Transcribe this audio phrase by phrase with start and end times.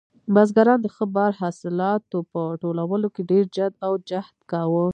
[0.33, 4.85] بزګران د ښه بار حاصلاتو په ټولولو کې ډېر جد او جهد کاوه.